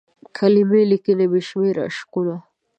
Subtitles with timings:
[0.37, 2.35] کلمې لیکي بې شمیر عشقونه